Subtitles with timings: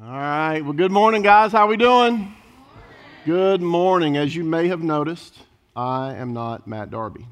[0.00, 0.60] All right.
[0.60, 1.50] Well, good morning, guys.
[1.50, 2.32] How we doing?
[3.26, 4.16] Good morning.
[4.16, 5.36] As you may have noticed,
[5.74, 7.26] I am not Matt Darby.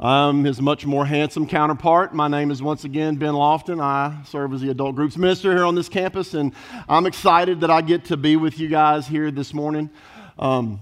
[0.00, 2.12] I'm his much more handsome counterpart.
[2.12, 3.80] My name is once again Ben Lofton.
[3.80, 6.52] I serve as the adult groups minister here on this campus, and
[6.88, 9.88] I'm excited that I get to be with you guys here this morning.
[10.40, 10.80] Um,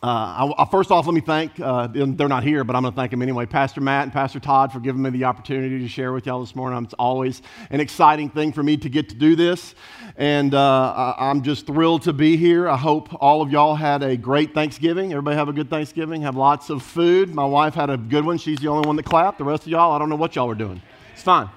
[0.00, 2.92] uh, I, I, first off, let me thank, uh, they're not here, but I'm going
[2.92, 5.88] to thank them anyway, Pastor Matt and Pastor Todd for giving me the opportunity to
[5.88, 6.84] share with y'all this morning.
[6.84, 9.74] It's always an exciting thing for me to get to do this,
[10.16, 12.68] and uh, I, am just thrilled to be here.
[12.68, 15.10] I hope all of y'all had a great Thanksgiving.
[15.10, 17.34] Everybody have a good Thanksgiving, have lots of food.
[17.34, 18.38] My wife had a good one.
[18.38, 19.38] She's the only one that clapped.
[19.38, 20.80] The rest of y'all, I don't know what y'all were doing.
[21.12, 21.50] It's fine.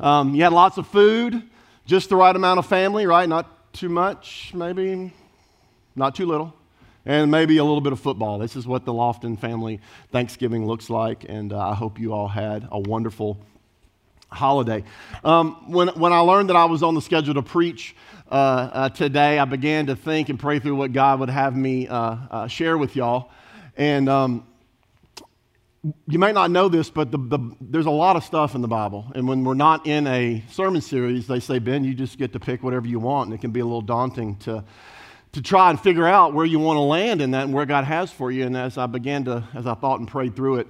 [0.00, 1.42] Um, you had lots of food,
[1.84, 3.28] just the right amount of family, right?
[3.28, 5.12] Not too much, maybe,
[5.94, 6.54] not too little
[7.06, 8.38] and maybe a little bit of football.
[8.38, 12.28] This is what the Lofton family Thanksgiving looks like, and uh, I hope you all
[12.28, 13.38] had a wonderful
[14.28, 14.84] holiday.
[15.24, 17.94] Um, when, when I learned that I was on the schedule to preach
[18.30, 21.88] uh, uh, today, I began to think and pray through what God would have me
[21.88, 23.30] uh, uh, share with y'all.
[23.76, 24.46] And um,
[26.08, 28.68] you may not know this, but the, the, there's a lot of stuff in the
[28.68, 29.06] Bible.
[29.14, 32.40] And when we're not in a sermon series, they say, Ben, you just get to
[32.40, 34.64] pick whatever you want, and it can be a little daunting to
[35.34, 37.84] to try and figure out where you want to land in that and where God
[37.84, 38.46] has for you.
[38.46, 40.68] And as I began to, as I thought and prayed through it,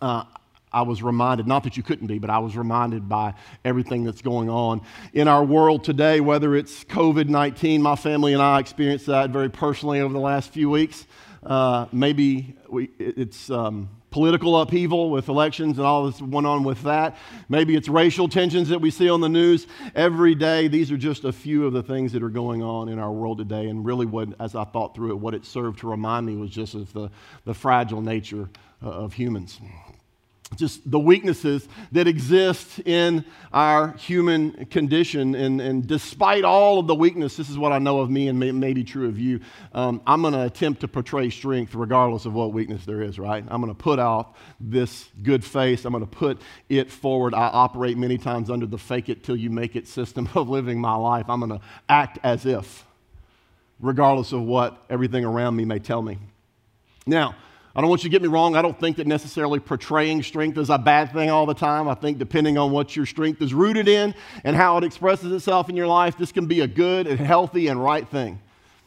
[0.00, 0.24] uh,
[0.72, 4.22] I was reminded, not that you couldn't be, but I was reminded by everything that's
[4.22, 4.80] going on
[5.12, 7.82] in our world today, whether it's COVID 19.
[7.82, 11.06] My family and I experienced that very personally over the last few weeks.
[11.44, 16.80] Uh, maybe we, it's um, political upheaval with elections and all that's went on with
[16.84, 17.16] that.
[17.48, 20.68] Maybe it's racial tensions that we see on the news every day.
[20.68, 23.38] These are just a few of the things that are going on in our world
[23.38, 23.66] today.
[23.66, 26.50] And really, what, as I thought through it, what it served to remind me was
[26.50, 27.10] just of the,
[27.44, 28.48] the fragile nature
[28.84, 29.58] uh, of humans
[30.56, 35.34] just the weaknesses that exist in our human condition.
[35.34, 38.38] And, and despite all of the weakness, this is what I know of me and
[38.38, 39.40] may, may be true of you.
[39.72, 43.44] Um, I'm going to attempt to portray strength regardless of what weakness there is, right?
[43.48, 45.84] I'm going to put out this good face.
[45.84, 47.34] I'm going to put it forward.
[47.34, 50.80] I operate many times under the fake it till you make it system of living
[50.80, 51.26] my life.
[51.28, 52.84] I'm going to act as if,
[53.80, 56.18] regardless of what everything around me may tell me.
[57.06, 57.36] Now,
[57.76, 58.54] I don't want you to get me wrong.
[58.54, 61.88] I don't think that necessarily portraying strength is a bad thing all the time.
[61.88, 64.14] I think depending on what your strength is rooted in
[64.44, 67.66] and how it expresses itself in your life, this can be a good and healthy
[67.66, 68.40] and right thing.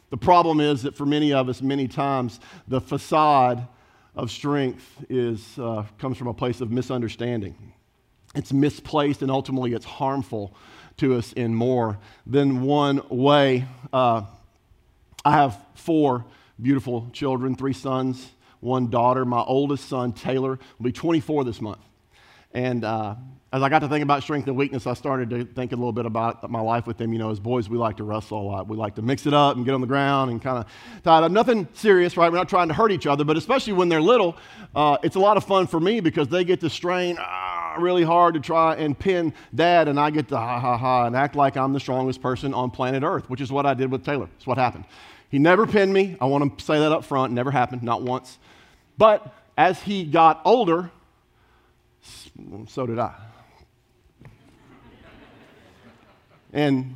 [0.08, 3.68] The problem is that for many of us, many times, the facade
[4.16, 7.74] of strength is, uh, comes from a place of misunderstanding.
[8.34, 10.54] It's misplaced and ultimately it's harmful
[10.96, 13.66] to us in more than one way.
[13.92, 14.22] Uh,
[15.26, 16.24] I have four
[16.60, 18.30] beautiful children, three sons
[18.60, 19.24] one daughter.
[19.24, 21.80] My oldest son, Taylor, will be 24 this month.
[22.52, 23.14] And uh,
[23.52, 25.92] as I got to think about strength and weakness, I started to think a little
[25.92, 27.12] bit about my life with him.
[27.12, 28.68] You know, as boys, we like to wrestle a lot.
[28.68, 31.18] We like to mix it up and get on the ground and kind of tie
[31.18, 31.32] it up.
[31.32, 32.30] Nothing serious, right?
[32.30, 34.36] We're not trying to hurt each other, but especially when they're little,
[34.74, 38.04] uh, it's a lot of fun for me because they get to strain ah, really
[38.04, 41.36] hard to try and pin dad, and I get to ha ha ha and act
[41.36, 44.28] like I'm the strongest person on planet Earth, which is what I did with Taylor.
[44.36, 44.84] It's what happened.
[45.30, 46.16] He never pinned me.
[46.20, 47.32] I want to say that up front.
[47.32, 48.38] Never happened, not once.
[48.98, 50.90] But as he got older,
[52.66, 53.14] so did I.
[56.52, 56.94] and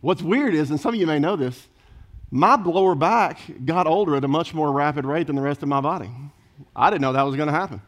[0.00, 1.66] what's weird is, and some of you may know this,
[2.30, 5.68] my lower back got older at a much more rapid rate than the rest of
[5.68, 6.10] my body.
[6.74, 7.82] I didn't know that was going to happen,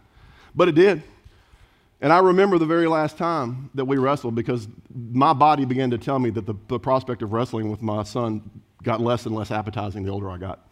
[0.54, 1.02] but it did.
[2.00, 5.98] And I remember the very last time that we wrestled because my body began to
[5.98, 8.48] tell me that the, the prospect of wrestling with my son
[8.84, 10.67] got less and less appetizing the older I got.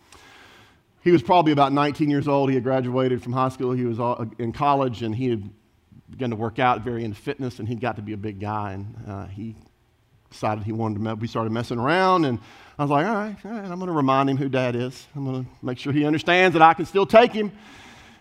[1.07, 2.49] He was probably about 19 years old.
[2.49, 3.71] He had graduated from high school.
[3.71, 4.01] He was
[4.41, 5.49] in college, and he had
[6.11, 8.73] begun to work out, very into fitness, and he got to be a big guy.
[8.73, 9.55] And uh, he
[10.33, 11.15] decided he wanted to.
[11.15, 12.41] We started messing around, and
[12.77, 15.07] I was like, all right, all right I'm going to remind him who Dad is.
[15.15, 17.53] I'm going to make sure he understands that I can still take him.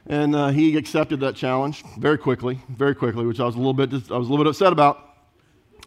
[0.06, 3.74] And uh, he accepted that challenge very quickly, very quickly, which I was a little
[3.74, 5.18] bit, I was a little bit upset about.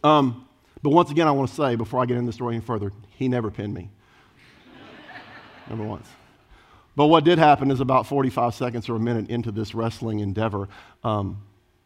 [0.03, 0.49] Um,
[0.83, 2.91] but once again, I want to say before I get into the story any further,
[3.11, 3.89] he never pinned me.
[5.71, 6.09] never once.
[6.99, 10.69] But what did happen is about 45 seconds or a minute into this wrestling endeavor,
[11.05, 11.41] um,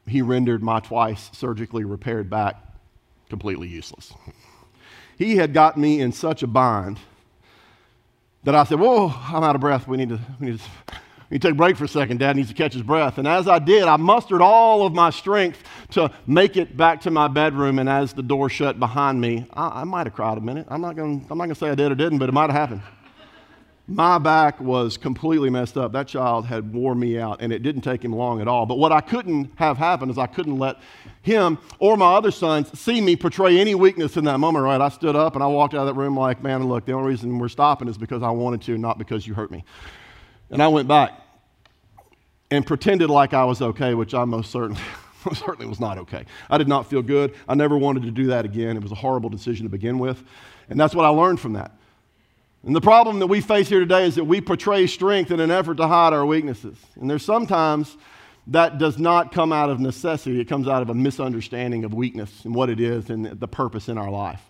[0.07, 2.57] he rendered my twice surgically repaired back
[3.29, 4.15] completely useless.
[5.19, 6.99] He had got me in such a bind
[8.45, 9.87] that I said, Whoa, I'm out of breath.
[9.87, 10.65] We need to, we need to,
[11.29, 12.21] we need to take a break for a second.
[12.21, 13.19] Dad needs to catch his breath.
[13.19, 17.11] And as I did, I mustered all of my strength to make it back to
[17.11, 17.79] my bedroom.
[17.79, 20.69] And as the door shut behind me, I, I might have cried a minute.
[20.71, 22.49] I'm not gonna, I'm not going to say I did or didn't, but it might
[22.49, 22.81] have happened.
[23.93, 25.93] My back was completely messed up.
[25.93, 28.65] That child had wore me out, and it didn't take him long at all.
[28.65, 30.79] But what I couldn't have happen is I couldn't let
[31.21, 34.81] him or my other sons see me portray any weakness in that moment, right?
[34.81, 37.11] I stood up and I walked out of that room like, man, look, the only
[37.11, 39.63] reason we're stopping is because I wanted to, not because you hurt me.
[40.51, 41.13] And I went back
[42.51, 44.81] and pretended like I was okay, which I most certainly,
[45.35, 46.25] certainly was not okay.
[46.49, 47.35] I did not feel good.
[47.47, 48.77] I never wanted to do that again.
[48.77, 50.25] It was a horrible decision to begin with.
[50.71, 51.73] And that's what I learned from that.
[52.65, 55.51] And the problem that we face here today is that we portray strength in an
[55.51, 56.77] effort to hide our weaknesses.
[57.01, 57.97] And there's sometimes
[58.49, 62.45] that does not come out of necessity, it comes out of a misunderstanding of weakness
[62.45, 64.41] and what it is and the purpose in our life.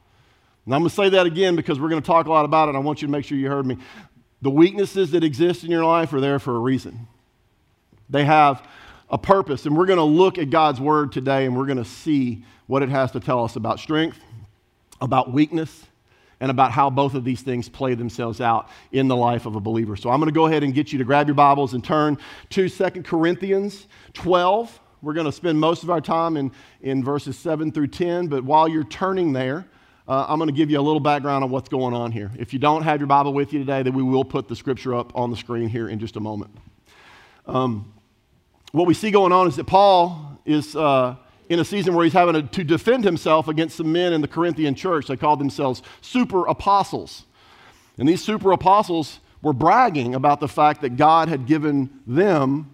[0.64, 2.69] And I'm going to say that again because we're going to talk a lot about
[2.69, 2.75] it.
[2.75, 3.79] I want you to make sure you heard me.
[4.43, 7.06] The weaknesses that exist in your life are there for a reason,
[8.08, 8.67] they have
[9.11, 9.67] a purpose.
[9.67, 12.82] And we're going to look at God's word today and we're going to see what
[12.82, 14.19] it has to tell us about strength,
[15.00, 15.85] about weakness,
[16.43, 19.61] and about how both of these things play themselves out in the life of a
[19.61, 19.94] believer.
[19.94, 22.19] So I'm going to go ahead and get you to grab your Bibles and turn
[22.50, 24.81] to 2 Corinthians 12.
[25.03, 26.50] We're going to spend most of our time in,
[26.81, 29.69] in verses 7 through 10, but while you're turning there,
[30.09, 32.33] uh, I'm going to give you a little background on what's going on here.
[32.37, 34.97] If you don't have your Bible with you today, then we will put the scripture
[34.97, 36.50] up on the screen here in just a moment.
[37.47, 37.94] Um,
[38.73, 41.15] what we see going on is that Paul is uh,
[41.53, 44.75] in a season where he's having to defend himself against some men in the Corinthian
[44.75, 45.07] church.
[45.07, 47.25] They called themselves super apostles.
[47.99, 52.71] And these super apostles were bragging about the fact that God had given them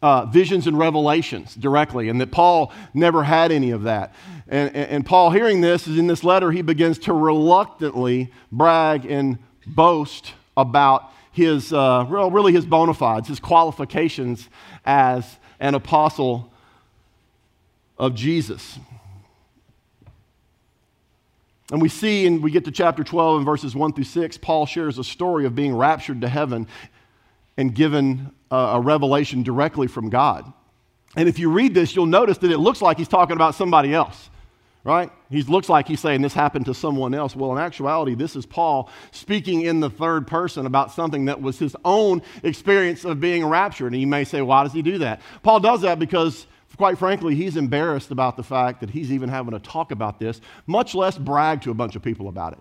[0.00, 4.14] uh, visions and revelations directly, and that Paul never had any of that.
[4.48, 9.04] And, and, and Paul, hearing this, is in this letter, he begins to reluctantly brag
[9.04, 14.48] and boast about his, uh, well, really his bona fides, his qualifications
[14.84, 16.50] as an apostle
[17.98, 18.78] of Jesus.
[21.72, 24.66] And we see, and we get to chapter 12 and verses 1 through 6, Paul
[24.66, 26.68] shares a story of being raptured to heaven
[27.56, 30.52] and given a, a, revelation directly from God.
[31.16, 33.92] And if you read this, you'll notice that it looks like he's talking about somebody
[33.94, 34.30] else,
[34.84, 35.10] right?
[35.28, 37.34] He looks like he's saying this happened to someone else.
[37.34, 41.58] Well, in actuality, this is Paul speaking in the third person about something that was
[41.58, 43.92] his own experience of being raptured.
[43.92, 45.20] And you may say, why does he do that?
[45.42, 46.46] Paul does that because
[46.76, 50.40] quite frankly, he's embarrassed about the fact that he's even having to talk about this,
[50.66, 52.58] much less brag to a bunch of people about it.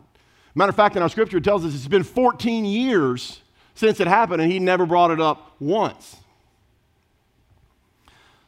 [0.55, 3.41] Matter of fact, in our scripture, it tells us it's been 14 years
[3.73, 6.15] since it happened, and he never brought it up once.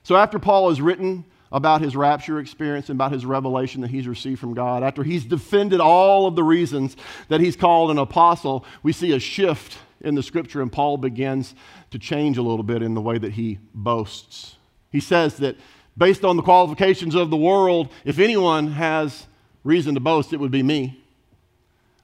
[0.04, 4.08] So, after Paul has written about his rapture experience and about his revelation that he's
[4.08, 6.96] received from God, after he's defended all of the reasons
[7.28, 11.56] that he's called an apostle, we see a shift in the scripture, and Paul begins
[11.92, 14.57] to change a little bit in the way that he boasts.
[14.92, 15.58] He says that
[15.98, 19.28] based on the qualifications of the world, if anyone has
[19.64, 21.04] reason to boast, it would be me.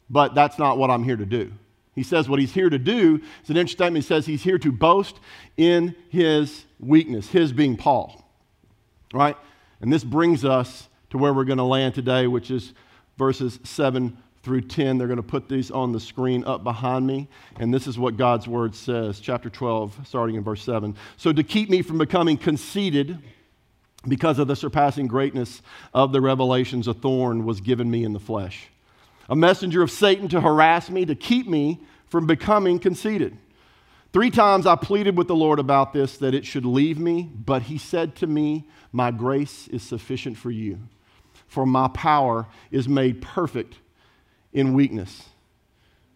[0.09, 1.51] But that's not what I'm here to do.
[1.95, 4.03] He says what he's here to do is an interesting statement.
[4.03, 5.19] He says he's here to boast
[5.57, 8.23] in his weakness, his being Paul.
[9.13, 9.37] Right?
[9.79, 12.73] And this brings us to where we're going to land today, which is
[13.17, 14.97] verses 7 through 10.
[14.97, 17.27] They're going to put these on the screen up behind me.
[17.59, 20.95] And this is what God's word says, chapter 12, starting in verse 7.
[21.17, 23.17] So, to keep me from becoming conceited,
[24.07, 25.61] because of the surpassing greatness
[25.93, 28.67] of the revelations, a thorn was given me in the flesh,
[29.29, 33.37] a messenger of Satan to harass me, to keep me from becoming conceited.
[34.11, 37.63] Three times I pleaded with the Lord about this, that it should leave me, but
[37.63, 40.79] he said to me, My grace is sufficient for you,
[41.47, 43.77] for my power is made perfect
[44.53, 45.23] in weakness.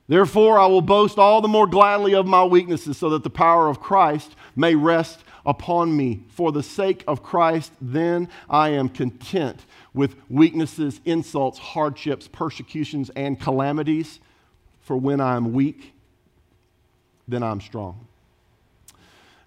[0.07, 3.67] Therefore, I will boast all the more gladly of my weaknesses, so that the power
[3.67, 6.23] of Christ may rest upon me.
[6.29, 13.39] For the sake of Christ, then I am content with weaknesses, insults, hardships, persecutions, and
[13.39, 14.19] calamities.
[14.81, 15.93] For when I am weak,
[17.27, 18.07] then I'm strong.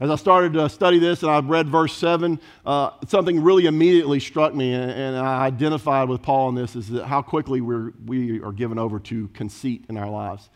[0.01, 4.19] As I started to study this and I read verse 7, uh, something really immediately
[4.19, 7.93] struck me, and, and, I identified with Paul in this is that how quickly we're,
[8.07, 10.49] we are given over to conceit in our lives.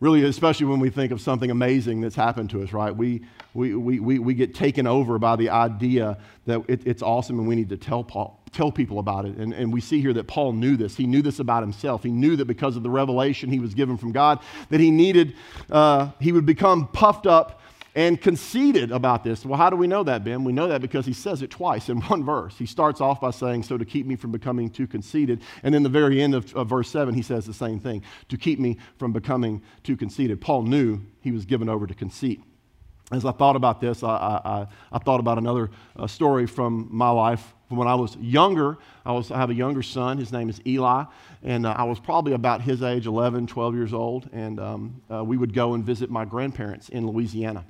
[0.00, 2.96] Really, especially when we think of something amazing that's happened to us, right?
[2.96, 7.38] We, we, we, we, we get taken over by the idea that it, it's awesome
[7.38, 9.36] and we need to tell, Paul, tell people about it.
[9.36, 10.96] And, and we see here that Paul knew this.
[10.96, 12.02] He knew this about himself.
[12.02, 14.40] He knew that because of the revelation he was given from God,
[14.70, 15.34] that he needed,
[15.70, 17.59] uh, he would become puffed up
[17.94, 19.44] and conceited about this.
[19.44, 20.44] Well, how do we know that, Ben?
[20.44, 22.56] We know that because he says it twice in one verse.
[22.56, 25.42] He starts off by saying, So to keep me from becoming too conceited.
[25.62, 28.36] And then the very end of, of verse 7, he says the same thing to
[28.36, 30.40] keep me from becoming too conceited.
[30.40, 32.42] Paul knew he was given over to conceit.
[33.12, 37.10] As I thought about this, I, I, I thought about another uh, story from my
[37.10, 40.18] life when I was younger, I, was, I have a younger son.
[40.18, 41.04] His name is Eli.
[41.42, 44.28] And uh, I was probably about his age, 11, 12 years old.
[44.32, 47.64] And um, uh, we would go and visit my grandparents in Louisiana.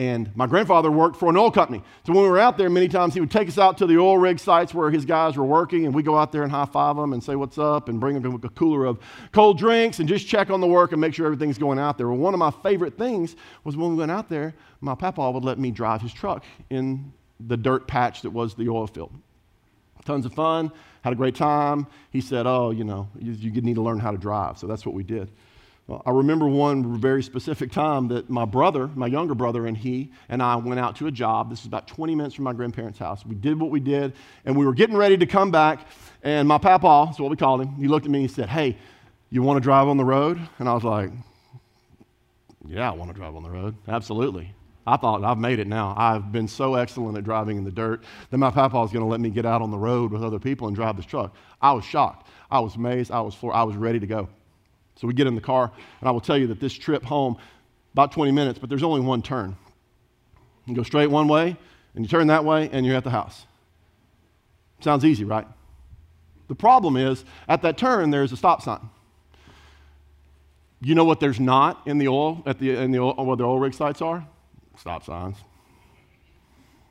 [0.00, 1.82] And my grandfather worked for an oil company.
[2.06, 3.98] So when we were out there, many times he would take us out to the
[3.98, 6.64] oil rig sites where his guys were working, and we go out there and high
[6.64, 8.98] five them and say what's up and bring them a cooler of
[9.32, 12.08] cold drinks and just check on the work and make sure everything's going out there.
[12.08, 15.44] Well, one of my favorite things was when we went out there, my papa would
[15.44, 19.12] let me drive his truck in the dirt patch that was the oil field.
[20.06, 21.86] Tons of fun, had a great time.
[22.08, 24.56] He said, Oh, you know, you, you need to learn how to drive.
[24.56, 25.30] So that's what we did.
[26.06, 30.42] I remember one very specific time that my brother, my younger brother, and he and
[30.42, 31.50] I went out to a job.
[31.50, 33.24] This is about 20 minutes from my grandparents' house.
[33.26, 34.12] We did what we did,
[34.44, 35.86] and we were getting ready to come back.
[36.22, 38.48] And my papa, that's what we called him, he looked at me and he said,
[38.48, 38.76] Hey,
[39.30, 40.40] you want to drive on the road?
[40.58, 41.10] And I was like,
[42.66, 43.74] Yeah, I want to drive on the road.
[43.88, 44.54] Absolutely.
[44.86, 45.94] I thought, I've made it now.
[45.96, 49.10] I've been so excellent at driving in the dirt that my papa was going to
[49.10, 51.34] let me get out on the road with other people and drive this truck.
[51.60, 52.28] I was shocked.
[52.50, 53.10] I was amazed.
[53.10, 53.54] I was floored.
[53.54, 54.28] I was ready to go.
[55.00, 57.38] So we get in the car, and I will tell you that this trip home,
[57.94, 59.56] about 20 minutes, but there's only one turn.
[60.66, 61.56] You go straight one way,
[61.94, 63.46] and you turn that way, and you're at the house.
[64.80, 65.46] Sounds easy, right?
[66.48, 68.90] The problem is, at that turn, there's a stop sign.
[70.82, 73.44] You know what there's not in the oil, at the, in the oil, where the
[73.44, 74.26] oil rig sites are?
[74.76, 75.36] stop signs.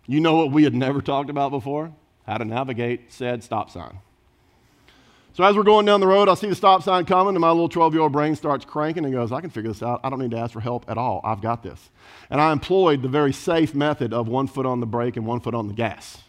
[0.07, 1.93] You know what we had never talked about before?
[2.25, 3.99] How to navigate said stop sign.
[5.39, 7.51] So as we're going down the road, I see the stop sign coming, and my
[7.51, 10.01] little 12 year old brain starts cranking and goes, I can figure this out.
[10.03, 11.21] I don't need to ask for help at all.
[11.23, 11.91] I've got this.
[12.29, 15.39] And I employed the very safe method of one foot on the brake and one
[15.39, 16.21] foot on the gas.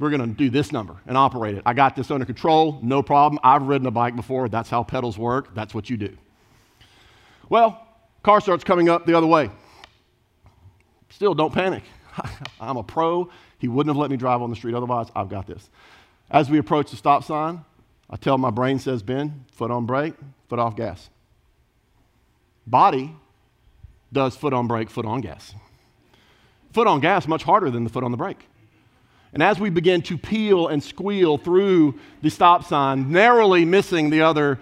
[0.00, 1.62] We're going to do this number and operate it.
[1.64, 3.38] I got this under control, no problem.
[3.44, 4.48] I've ridden a bike before.
[4.48, 5.54] That's how pedals work.
[5.54, 6.16] That's what you do.
[7.48, 7.86] Well,
[8.24, 9.48] car starts coming up the other way.
[11.08, 11.84] Still, don't panic.
[12.60, 13.30] I'm a pro.
[13.58, 15.06] He wouldn't have let me drive on the street otherwise.
[15.14, 15.70] I've got this.
[16.34, 17.64] As we approach the stop sign,
[18.10, 20.14] I tell my brain says, Ben, foot on brake,
[20.48, 21.08] foot off gas.
[22.66, 23.14] Body
[24.12, 25.54] does foot on brake, foot on gas.
[26.72, 28.48] Foot on gas much harder than the foot on the brake.
[29.32, 34.22] And as we begin to peel and squeal through the stop sign, narrowly missing the
[34.22, 34.58] other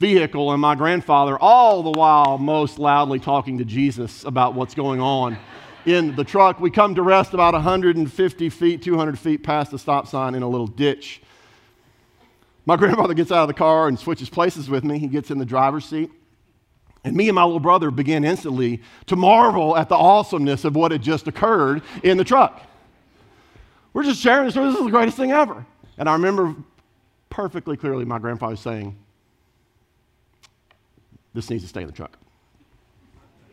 [0.00, 5.00] vehicle and my grandfather, all the while most loudly talking to Jesus about what's going
[5.00, 5.38] on
[5.86, 6.60] in the truck.
[6.60, 10.48] We come to rest about 150 feet, 200 feet past the stop sign in a
[10.48, 11.22] little ditch.
[12.66, 14.98] My grandfather gets out of the car and switches places with me.
[14.98, 16.10] He gets in the driver's seat.
[17.04, 20.90] And me and my little brother begin instantly to marvel at the awesomeness of what
[20.90, 22.60] had just occurred in the truck.
[23.92, 24.66] We're just sharing story.
[24.66, 25.64] This is the greatest thing ever.
[25.96, 26.56] And I remember
[27.30, 28.96] perfectly clearly my grandfather saying,
[31.32, 32.18] This needs to stay in the truck.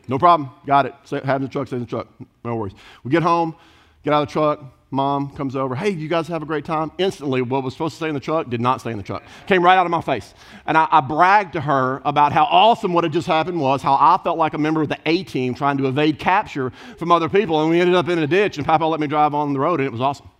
[0.08, 0.50] No problem.
[0.66, 0.94] Got it.
[1.24, 2.08] Have in the truck, stay in the truck.
[2.44, 2.74] No worries.
[3.02, 3.56] We get home,
[4.02, 4.60] get out of the truck.
[4.90, 5.74] Mom comes over.
[5.74, 6.92] Hey, you guys have a great time?
[6.98, 9.24] Instantly, what was supposed to stay in the truck did not stay in the truck.
[9.48, 10.34] Came right out of my face.
[10.66, 13.94] And I, I bragged to her about how awesome what had just happened was, how
[13.94, 17.28] I felt like a member of the A team trying to evade capture from other
[17.28, 17.60] people.
[17.60, 19.80] And we ended up in a ditch, and Papa let me drive on the road,
[19.80, 20.30] and it was awesome.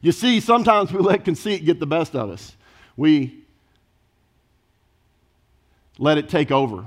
[0.00, 2.56] You see, sometimes we let conceit get the best of us.
[2.96, 3.44] We
[5.98, 6.84] let it take over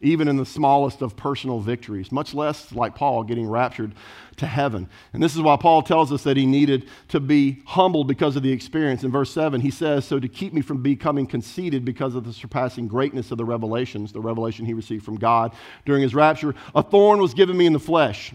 [0.00, 3.94] even in the smallest of personal victories, much less like Paul getting raptured
[4.36, 4.88] to heaven.
[5.12, 8.42] And this is why Paul tells us that he needed to be humbled because of
[8.42, 9.04] the experience.
[9.04, 12.32] In verse 7, he says, So to keep me from becoming conceited because of the
[12.32, 15.52] surpassing greatness of the revelations, the revelation he received from God
[15.84, 18.32] during his rapture, a thorn was given me in the flesh.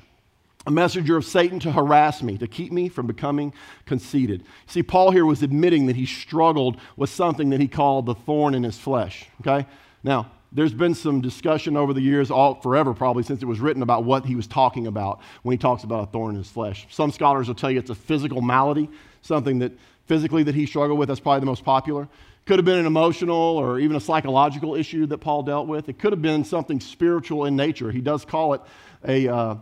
[0.67, 3.53] A messenger of Satan to harass me, to keep me from becoming
[3.85, 4.43] conceited.
[4.65, 8.55] See, Paul here was admitting that he struggled with something that he called the thorn
[8.55, 9.27] in his flesh.
[9.41, 9.67] Okay?
[10.03, 13.83] Now, there's been some discussion over the years, all forever probably, since it was written
[13.83, 16.87] about what he was talking about when he talks about a thorn in his flesh.
[16.89, 18.89] Some scholars will tell you it's a physical malady,
[19.21, 19.73] something that
[20.05, 21.09] physically that he struggled with.
[21.09, 22.07] That's probably the most popular.
[22.45, 25.89] Could have been an emotional or even a psychological issue that Paul dealt with.
[25.89, 27.91] It could have been something spiritual in nature.
[27.91, 28.61] He does call it
[29.05, 29.27] a.
[29.27, 29.55] Uh,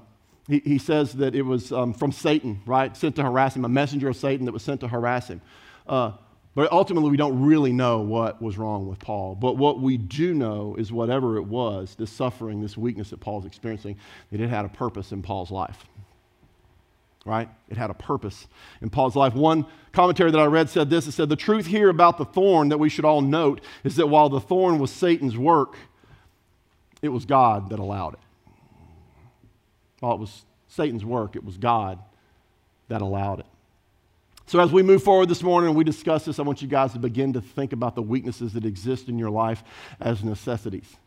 [0.47, 2.95] he, he, says that it was um, from Satan, right?
[2.97, 5.39] Sent to harass him, a messenger of Satan that was sent to harass him.
[5.87, 6.11] Uh,
[6.55, 9.33] but ultimately, we don't really know what was wrong with Paul.
[9.33, 13.45] But what we do know is whatever it was, this suffering, this weakness that Paul's
[13.45, 13.97] experiencing,
[14.31, 15.83] that it had a purpose in Paul's life.
[17.25, 17.49] Right?
[17.69, 18.47] It had a purpose
[18.81, 19.33] in Paul's life.
[19.33, 22.69] One commentary that I read said this it said, The truth here about the thorn
[22.69, 25.75] that we should all note is that while the thorn was Satan's work,
[27.01, 28.19] it was God that allowed it.
[30.01, 31.97] While it was Satan's work, it was God
[32.89, 33.45] that allowed it.
[34.45, 36.93] So, as we move forward this morning and we discuss this, I want you guys
[36.93, 39.63] to begin to think about the weaknesses that exist in your life
[40.01, 40.97] as necessities.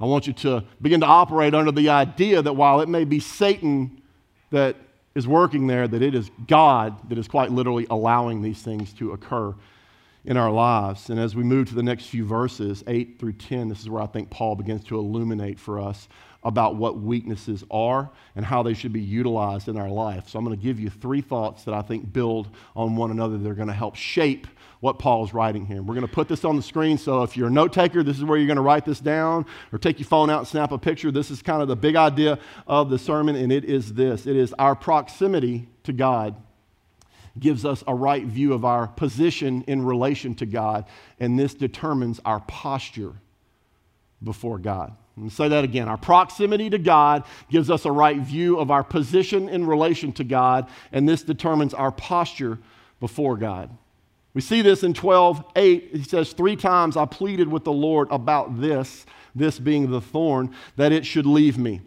[0.00, 3.20] I want you to begin to operate under the idea that while it may be
[3.20, 4.00] Satan
[4.50, 4.76] that
[5.14, 9.12] is working there, that it is God that is quite literally allowing these things to
[9.12, 9.54] occur
[10.24, 11.10] in our lives.
[11.10, 14.02] And as we move to the next few verses, 8 through 10, this is where
[14.02, 16.08] I think Paul begins to illuminate for us
[16.42, 20.28] about what weaknesses are and how they should be utilized in our life.
[20.28, 23.36] So I'm going to give you three thoughts that I think build on one another
[23.36, 24.46] that are going to help shape
[24.80, 25.82] what Paul is writing here.
[25.82, 28.16] We're going to put this on the screen, so if you're a note taker, this
[28.16, 30.72] is where you're going to write this down, or take your phone out and snap
[30.72, 31.10] a picture.
[31.10, 34.36] This is kind of the big idea of the sermon, and it is this it
[34.36, 36.34] is our proximity to God
[37.38, 40.86] gives us a right view of our position in relation to God,
[41.18, 43.12] and this determines our posture
[44.22, 44.96] before God.
[45.20, 45.86] Let me say that again.
[45.86, 50.24] Our proximity to God gives us a right view of our position in relation to
[50.24, 52.58] God, and this determines our posture
[53.00, 53.68] before God.
[54.32, 55.90] We see this in 12 8.
[55.92, 60.54] He says, Three times I pleaded with the Lord about this, this being the thorn,
[60.76, 61.82] that it should leave me.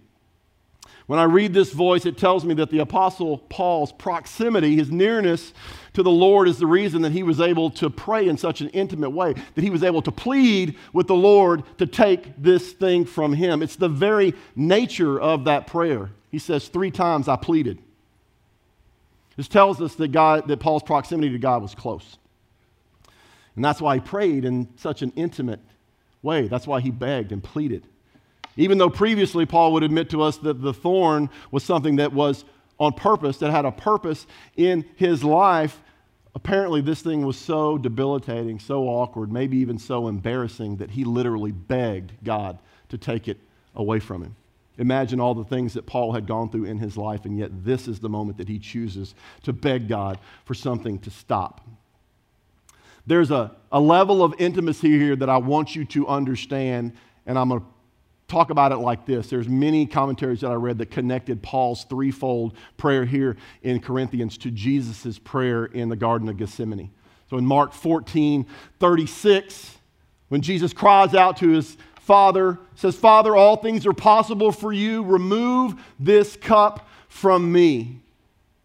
[1.07, 5.53] When I read this voice, it tells me that the Apostle Paul's proximity, his nearness
[5.93, 8.69] to the Lord, is the reason that he was able to pray in such an
[8.69, 13.05] intimate way, that he was able to plead with the Lord to take this thing
[13.05, 13.61] from him.
[13.61, 16.09] It's the very nature of that prayer.
[16.31, 17.79] He says, Three times I pleaded.
[19.37, 22.17] This tells us that, God, that Paul's proximity to God was close.
[23.55, 25.59] And that's why he prayed in such an intimate
[26.21, 26.47] way.
[26.47, 27.85] That's why he begged and pleaded.
[28.55, 32.45] Even though previously Paul would admit to us that the thorn was something that was
[32.83, 35.81] on purpose, that had a purpose in his life,
[36.35, 41.51] apparently this thing was so debilitating, so awkward, maybe even so embarrassing that he literally
[41.51, 42.59] begged God
[42.89, 43.37] to take it
[43.75, 44.35] away from him.
[44.77, 47.87] Imagine all the things that Paul had gone through in his life, and yet this
[47.87, 49.13] is the moment that he chooses
[49.43, 51.61] to beg God for something to stop.
[53.05, 56.93] There's a, a level of intimacy here that I want you to understand,
[57.25, 57.67] and I'm going to
[58.33, 59.29] talk about it like this.
[59.29, 64.49] There's many commentaries that I read that connected Paul's threefold prayer here in Corinthians to
[64.49, 66.89] Jesus' prayer in the Garden of Gethsemane.
[67.29, 68.47] So in Mark 14,
[68.79, 69.77] 36,
[70.29, 75.03] when Jesus cries out to his Father, says, Father, all things are possible for you.
[75.03, 78.01] Remove this cup from me.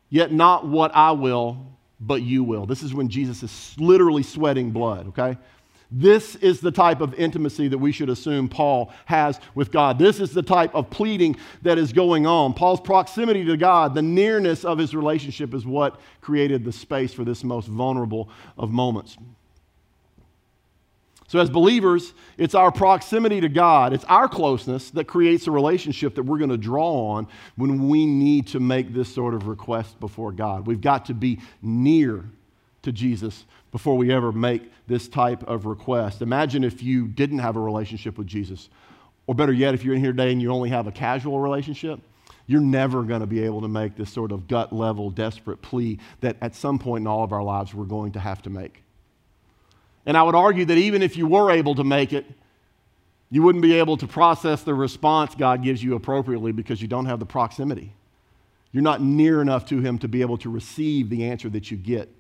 [0.08, 1.58] Yet not what I will,
[2.00, 2.64] but you will.
[2.64, 5.37] This is when Jesus is literally sweating blood, okay?
[5.90, 9.98] This is the type of intimacy that we should assume Paul has with God.
[9.98, 12.53] This is the type of pleading that is going on.
[12.53, 17.24] Paul's proximity to God, the nearness of his relationship, is what created the space for
[17.24, 19.16] this most vulnerable of moments.
[21.29, 26.14] So, as believers, it's our proximity to God, it's our closeness that creates a relationship
[26.14, 30.01] that we're going to draw on when we need to make this sort of request
[30.01, 30.66] before God.
[30.66, 32.24] We've got to be near
[32.83, 36.22] to Jesus before we ever make this type of request.
[36.22, 38.68] Imagine if you didn't have a relationship with Jesus,
[39.26, 42.00] or better yet, if you're in here today and you only have a casual relationship.
[42.46, 45.98] You're never going to be able to make this sort of gut level, desperate plea
[46.20, 48.83] that at some point in all of our lives we're going to have to make.
[50.07, 52.24] And I would argue that even if you were able to make it,
[53.31, 57.04] you wouldn't be able to process the response God gives you appropriately because you don't
[57.04, 57.92] have the proximity.
[58.72, 61.76] You're not near enough to Him to be able to receive the answer that you
[61.76, 62.11] get.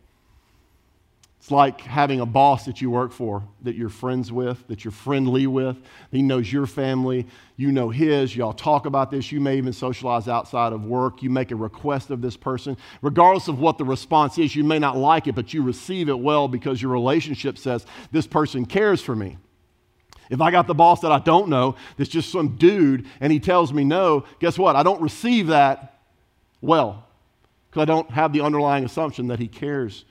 [1.38, 4.92] It's like having a boss that you work for, that you're friends with, that you're
[4.92, 5.76] friendly with.
[6.10, 8.34] He knows your family, you know his.
[8.34, 9.30] Y'all talk about this.
[9.30, 11.22] You may even socialize outside of work.
[11.22, 12.76] You make a request of this person.
[13.02, 16.18] Regardless of what the response is, you may not like it, but you receive it
[16.18, 19.38] well because your relationship says, This person cares for me.
[20.30, 23.38] If I got the boss that I don't know, that's just some dude, and he
[23.38, 24.74] tells me no, guess what?
[24.76, 26.00] I don't receive that
[26.60, 27.06] well
[27.70, 30.04] because I don't have the underlying assumption that he cares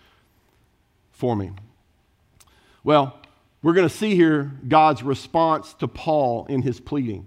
[1.18, 1.52] for me?
[2.84, 3.20] Well,
[3.62, 7.26] we're going to see here God's response to Paul in his pleading.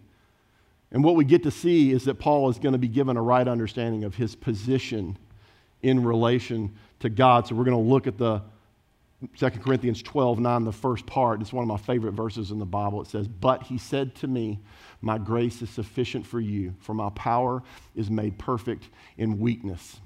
[0.92, 3.22] And what we get to see is that Paul is going to be given a
[3.22, 5.18] right understanding of his position
[5.82, 7.46] in relation to God.
[7.46, 8.42] So we're going to look at the
[9.36, 11.40] 2 Corinthians 12 9, the first part.
[11.40, 13.02] It's one of my favorite verses in the Bible.
[13.02, 14.60] It says, But he said to me,
[15.02, 17.62] My grace is sufficient for you, for my power
[17.94, 20.00] is made perfect in weakness.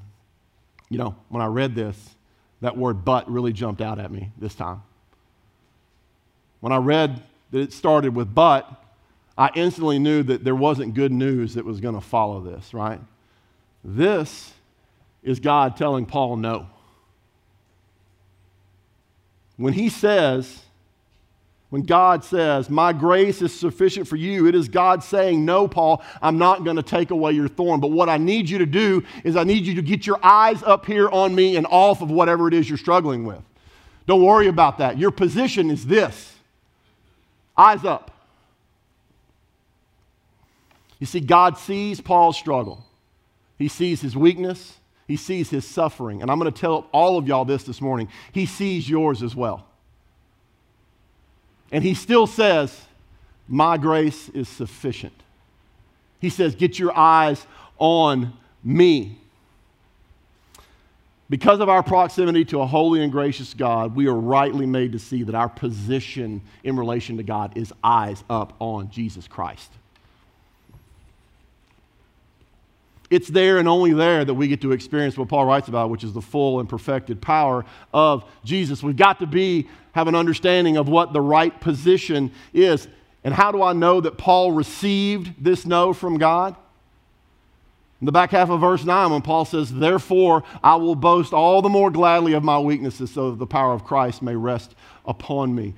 [0.91, 2.17] You know, when I read this,
[2.65, 4.83] that word but really jumped out at me this time.
[6.61, 8.83] When I read that it started with but,
[9.37, 13.01] I instantly knew that there wasn't good news that was going to follow this, right?
[13.85, 14.55] This
[15.23, 16.67] is God telling Paul no.
[19.59, 20.63] When he says,
[21.75, 26.05] when God says, My grace is sufficient for you, it is God saying, No, Paul,
[26.23, 27.81] I'm not going to take away your thorn.
[27.81, 30.63] But what I need you to do is I need you to get your eyes
[30.63, 33.43] up here on me and off of whatever it is you're struggling with.
[34.07, 34.99] Don't worry about that.
[34.99, 36.37] Your position is this
[37.57, 38.13] eyes up.
[41.01, 42.85] You see, God sees Paul's struggle,
[43.59, 46.23] He sees his weakness, He sees his suffering.
[46.23, 48.11] And I'm going to tell all of y'all this this morning.
[48.31, 49.67] He sees yours as well.
[51.75, 52.87] And he still says,
[53.49, 55.13] My grace is sufficient.
[56.21, 57.45] He says, Get your eyes
[57.79, 58.33] on
[58.63, 59.19] me.
[61.29, 65.01] Because of our proximity to a holy and gracious God, we are rightly made to
[65.01, 69.73] see that our position in relation to God is eyes up on Jesus Christ.
[73.11, 76.05] It's there and only there that we get to experience what Paul writes about, which
[76.05, 78.83] is the full and perfected power of Jesus.
[78.83, 82.89] We've got to be have an understanding of what the right position is.
[83.23, 86.57] And how do I know that Paul received this no from God?
[88.01, 91.63] In the back half of verse 9, when Paul says, Therefore, I will boast all
[91.63, 94.75] the more gladly of my weaknesses, so that the power of Christ may rest
[95.07, 95.75] upon me.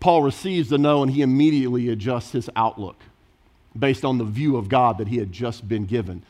[0.00, 2.96] Paul receives the no, and he immediately adjusts his outlook
[3.78, 6.22] based on the view of God that he had just been given.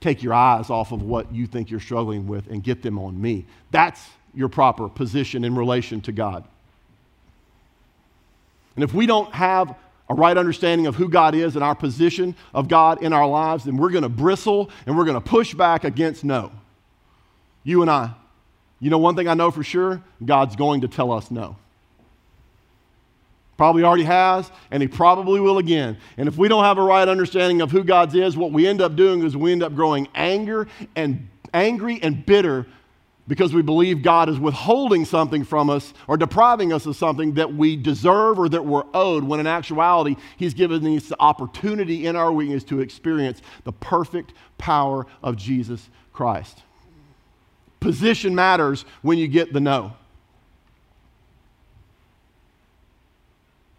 [0.00, 3.20] Take your eyes off of what you think you're struggling with and get them on
[3.20, 3.44] me.
[3.70, 4.00] That's
[4.34, 6.44] your proper position in relation to God.
[8.76, 9.74] And if we don't have
[10.08, 13.64] a right understanding of who God is and our position of God in our lives,
[13.64, 16.50] then we're going to bristle and we're going to push back against no.
[17.62, 18.12] You and I.
[18.80, 21.56] You know, one thing I know for sure God's going to tell us no.
[23.60, 25.98] Probably already has, and He probably will again.
[26.16, 28.80] And if we don't have a right understanding of who God is, what we end
[28.80, 32.64] up doing is we end up growing anger and angry and bitter
[33.28, 37.52] because we believe God is withholding something from us or depriving us of something that
[37.52, 42.16] we deserve or that we're owed, when in actuality, He's given us the opportunity in
[42.16, 46.62] our weakness to experience the perfect power of Jesus Christ.
[47.78, 49.92] Position matters when you get the no.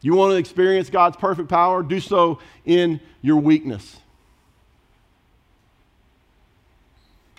[0.01, 1.83] You want to experience God's perfect power?
[1.83, 3.97] Do so in your weakness.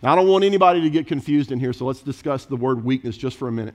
[0.03, 2.85] Now, I don't want anybody to get confused in here, so let's discuss the word
[2.85, 3.75] weakness just for a minute.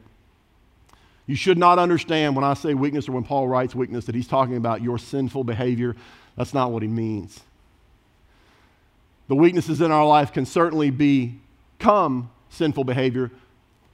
[1.26, 4.28] You should not understand when I say weakness or when Paul writes weakness that he's
[4.28, 5.96] talking about your sinful behavior.
[6.38, 7.42] That's not what he means.
[9.28, 13.32] The weaknesses in our life can certainly become sinful behavior,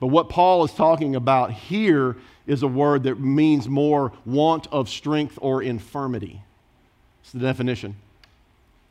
[0.04, 4.90] but what Paul is talking about here is a word that means more want of
[4.90, 6.42] strength or infirmity.
[7.22, 7.96] It's the definition.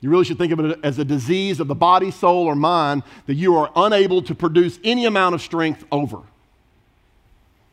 [0.01, 3.03] You really should think of it as a disease of the body, soul, or mind
[3.27, 6.23] that you are unable to produce any amount of strength over.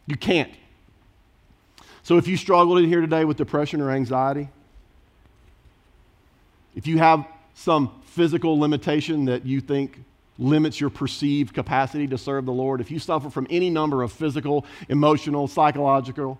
[0.05, 0.51] You can't.
[2.03, 4.49] So if you struggled in here today with depression or anxiety,
[6.75, 10.03] if you have some physical limitation that you think
[10.39, 14.11] limits your perceived capacity to serve the Lord, if you suffer from any number of
[14.11, 16.39] physical, emotional, psychological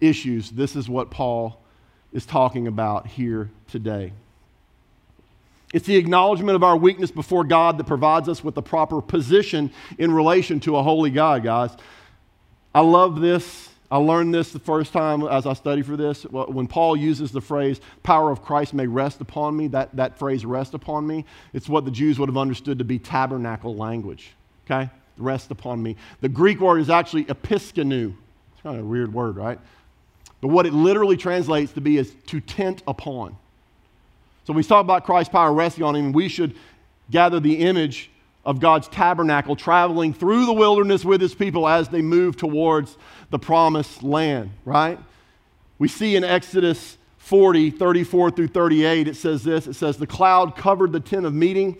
[0.00, 1.60] issues, this is what Paul
[2.12, 4.12] is talking about here today.
[5.74, 9.70] It's the acknowledgement of our weakness before God that provides us with the proper position
[9.98, 11.76] in relation to a holy God, guys.
[12.74, 13.68] I love this.
[13.90, 16.24] I learned this the first time as I studied for this.
[16.24, 20.44] When Paul uses the phrase, power of Christ may rest upon me, that, that phrase,
[20.44, 21.24] rest upon me,
[21.54, 24.32] it's what the Jews would have understood to be tabernacle language.
[24.66, 24.90] Okay?
[25.16, 25.96] Rest upon me.
[26.20, 28.14] The Greek word is actually episkenu.
[28.52, 29.58] It's kind of a weird word, right?
[30.42, 33.30] But what it literally translates to be is to tent upon.
[34.44, 36.54] So when we talk about Christ's power resting on him, we should
[37.10, 38.10] gather the image
[38.48, 42.96] of God's tabernacle traveling through the wilderness with his people as they move towards
[43.28, 44.98] the promised land, right?
[45.78, 50.56] We see in Exodus 40, 34 through 38, it says this it says, The cloud
[50.56, 51.76] covered the tent of meeting,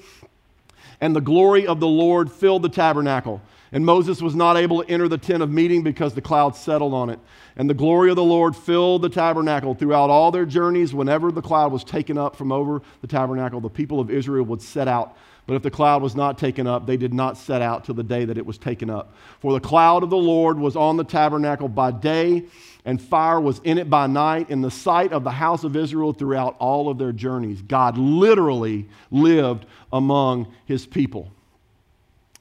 [1.00, 3.40] and the glory of the Lord filled the tabernacle.
[3.72, 6.92] And Moses was not able to enter the tent of meeting because the cloud settled
[6.92, 7.18] on it.
[7.56, 10.92] And the glory of the Lord filled the tabernacle throughout all their journeys.
[10.92, 14.60] Whenever the cloud was taken up from over the tabernacle, the people of Israel would
[14.60, 15.16] set out.
[15.48, 18.02] But if the cloud was not taken up, they did not set out till the
[18.02, 19.14] day that it was taken up.
[19.40, 22.44] For the cloud of the Lord was on the tabernacle by day,
[22.84, 26.12] and fire was in it by night, in the sight of the house of Israel
[26.12, 27.62] throughout all of their journeys.
[27.62, 31.32] God literally lived among his people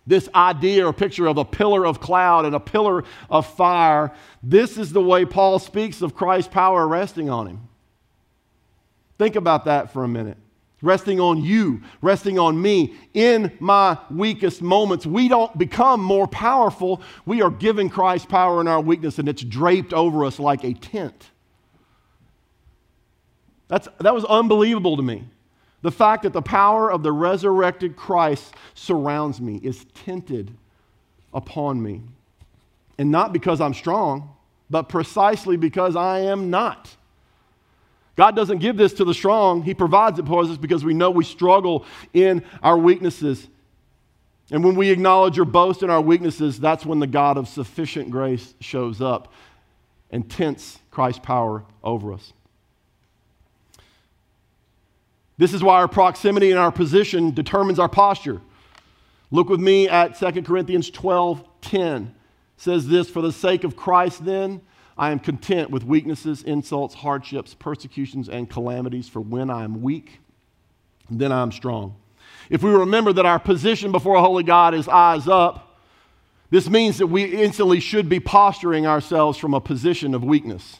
[0.06, 4.78] this idea or picture of a pillar of cloud and a pillar of fire, this
[4.78, 7.68] is the way Paul speaks of Christ's power resting on him.
[9.20, 10.38] Think about that for a minute.
[10.82, 15.08] Resting on you, resting on me in my weakest moments.
[15.08, 17.02] We don't become more powerful.
[17.26, 20.74] We are given Christ power in our weakness, and it's draped over us like a
[20.74, 21.32] tent.
[23.70, 25.24] That's, that was unbelievable to me.
[25.82, 30.56] The fact that the power of the resurrected Christ surrounds me is tinted
[31.34, 32.04] upon me.
[33.00, 34.36] And not because I'm strong,
[34.70, 36.97] but precisely because I am not.
[38.18, 41.10] God doesn't give this to the strong, He provides it for us because we know
[41.10, 43.48] we struggle in our weaknesses.
[44.52, 48.12] And when we acknowledge or boast in our weaknesses, that's when the God of sufficient
[48.12, 49.32] grace shows up
[50.10, 52.34] and tents Christ's power over us.
[55.38, 58.42] This is why our proximity and our position determines our posture.
[59.30, 62.04] Look with me at 2 Corinthians 12 10.
[62.04, 62.12] It
[62.56, 64.62] says this For the sake of Christ, then,
[64.98, 70.20] I am content with weaknesses, insults, hardships, persecutions, and calamities, for when I am weak,
[71.10, 71.96] then I am strong.
[72.50, 75.80] If we remember that our position before a holy God is eyes up,
[76.50, 80.80] this means that we instantly should be posturing ourselves from a position of weakness.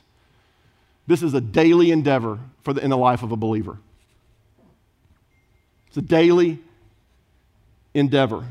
[1.06, 3.78] This is a daily endeavor for the, in the life of a believer.
[5.88, 6.60] It's a daily
[7.94, 8.46] endeavor.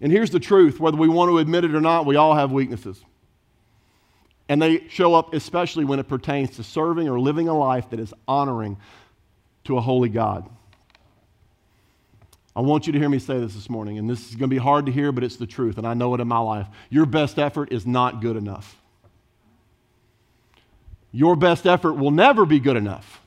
[0.00, 2.52] And here's the truth whether we want to admit it or not, we all have
[2.52, 3.02] weaknesses.
[4.50, 8.00] And they show up especially when it pertains to serving or living a life that
[8.00, 8.78] is honoring
[9.62, 10.50] to a holy God.
[12.56, 14.54] I want you to hear me say this this morning, and this is going to
[14.54, 16.66] be hard to hear, but it's the truth, and I know it in my life.
[16.88, 18.76] Your best effort is not good enough.
[21.12, 23.20] Your best effort will never be good enough.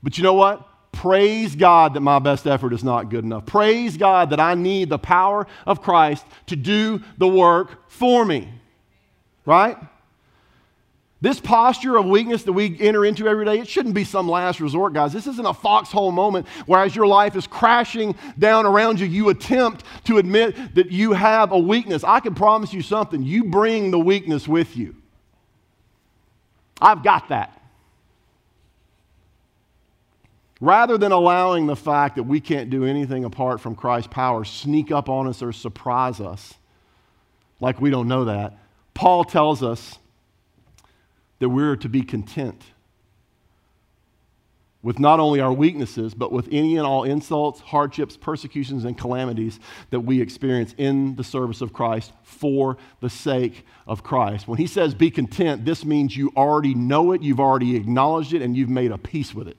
[0.00, 0.64] But you know what?
[0.92, 3.46] Praise God that my best effort is not good enough.
[3.46, 8.48] Praise God that I need the power of Christ to do the work for me.
[9.44, 9.76] Right?
[11.20, 14.58] This posture of weakness that we enter into every day, it shouldn't be some last
[14.58, 15.12] resort, guys.
[15.12, 19.28] This isn't a foxhole moment where, as your life is crashing down around you, you
[19.28, 22.02] attempt to admit that you have a weakness.
[22.02, 24.96] I can promise you something you bring the weakness with you.
[26.80, 27.56] I've got that.
[30.60, 34.90] Rather than allowing the fact that we can't do anything apart from Christ's power sneak
[34.90, 36.54] up on us or surprise us,
[37.60, 38.58] like we don't know that,
[38.94, 39.98] Paul tells us
[41.38, 42.62] that we're to be content
[44.82, 49.60] with not only our weaknesses, but with any and all insults, hardships, persecutions, and calamities
[49.90, 54.48] that we experience in the service of Christ for the sake of Christ.
[54.48, 58.42] When he says be content, this means you already know it, you've already acknowledged it,
[58.42, 59.56] and you've made a peace with it.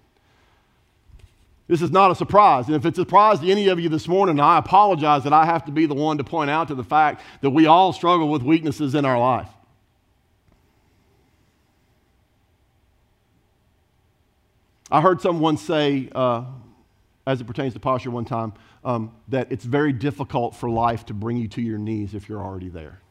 [1.68, 2.68] This is not a surprise.
[2.68, 5.46] And if it's a surprise to any of you this morning, I apologize that I
[5.46, 8.30] have to be the one to point out to the fact that we all struggle
[8.30, 9.50] with weaknesses in our life.
[14.92, 16.44] I heard someone say, uh,
[17.26, 21.14] as it pertains to posture one time, um, that it's very difficult for life to
[21.14, 23.03] bring you to your knees if you're already there.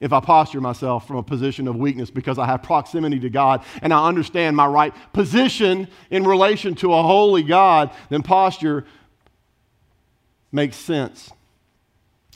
[0.00, 3.64] If I posture myself from a position of weakness because I have proximity to God
[3.82, 8.84] and I understand my right position in relation to a holy God, then posture
[10.52, 11.32] makes sense.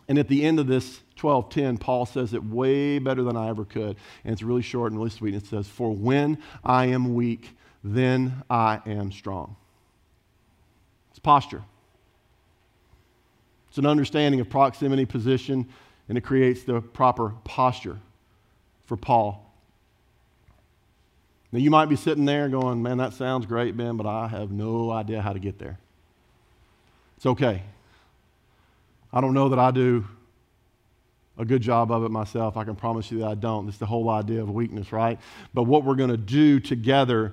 [0.09, 3.65] And at the end of this 12:10, Paul says it way better than I ever
[3.65, 3.97] could.
[4.25, 5.35] And it's really short and really sweet.
[5.35, 9.55] It says, For when I am weak, then I am strong.
[11.11, 11.63] It's posture.
[13.69, 15.69] It's an understanding of proximity, position,
[16.13, 17.97] and it creates the proper posture
[18.85, 19.51] for Paul.
[21.51, 24.51] Now, you might be sitting there going, Man, that sounds great, Ben, but I have
[24.51, 25.79] no idea how to get there.
[27.17, 27.63] It's okay.
[29.11, 30.05] I don't know that I do
[31.39, 32.59] a good job of it myself.
[32.59, 33.67] I can promise you that I don't.
[33.67, 35.19] It's the whole idea of weakness, right?
[35.55, 37.33] But what we're going to do together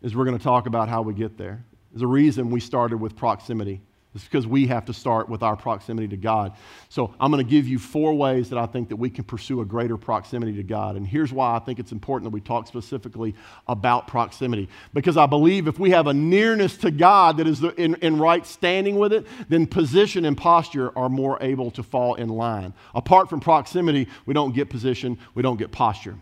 [0.00, 1.64] is we're going to talk about how we get there.
[1.90, 3.80] There's a reason we started with proximity.
[4.14, 6.52] It's because we have to start with our proximity to God.
[6.88, 9.60] So I'm going to give you four ways that I think that we can pursue
[9.60, 10.94] a greater proximity to God.
[10.94, 13.34] And here's why I think it's important that we talk specifically
[13.66, 14.68] about proximity.
[14.92, 18.46] Because I believe if we have a nearness to God that is in, in right
[18.46, 22.72] standing with it, then position and posture are more able to fall in line.
[22.94, 26.14] Apart from proximity, we don't get position, we don't get posture.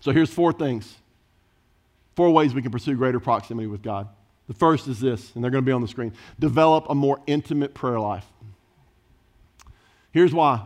[0.00, 0.96] So here's four things.
[2.16, 4.08] Four ways we can pursue greater proximity with God.
[4.48, 7.20] The first is this, and they're going to be on the screen develop a more
[7.26, 8.26] intimate prayer life.
[10.12, 10.64] Here's why.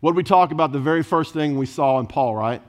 [0.00, 0.72] What we talk about?
[0.72, 2.62] The very first thing we saw in Paul, right?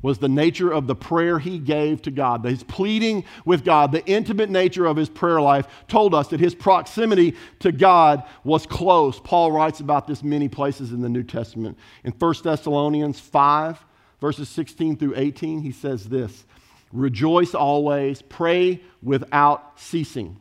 [0.00, 2.44] Was the nature of the prayer he gave to God.
[2.44, 6.56] His pleading with God, the intimate nature of his prayer life told us that his
[6.56, 9.20] proximity to God was close.
[9.20, 11.78] Paul writes about this many places in the New Testament.
[12.02, 13.84] In 1 Thessalonians 5,
[14.20, 16.44] verses 16 through 18, he says this
[16.92, 20.38] Rejoice always, pray without ceasing.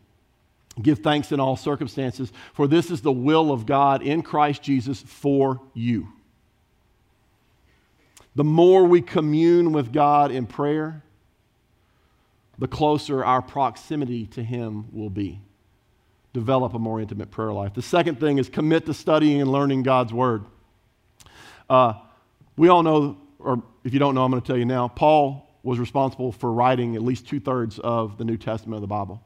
[0.81, 5.01] Give thanks in all circumstances, for this is the will of God in Christ Jesus
[5.01, 6.07] for you.
[8.35, 11.03] The more we commune with God in prayer,
[12.57, 15.41] the closer our proximity to Him will be.
[16.33, 17.73] Develop a more intimate prayer life.
[17.73, 20.45] The second thing is commit to studying and learning God's Word.
[21.69, 21.93] Uh,
[22.55, 25.50] we all know, or if you don't know, I'm going to tell you now, Paul
[25.63, 29.21] was responsible for writing at least two thirds of the New Testament of the Bible.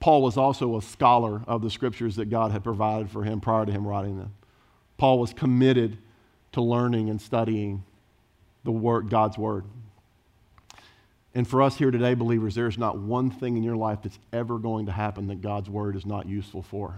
[0.00, 3.64] Paul was also a scholar of the scriptures that God had provided for him prior
[3.64, 4.34] to him writing them.
[4.96, 5.96] Paul was committed
[6.52, 7.84] to learning and studying
[8.64, 9.64] the word, God's word.
[11.34, 14.58] And for us here today, believers, there's not one thing in your life that's ever
[14.58, 16.96] going to happen that God's word is not useful for.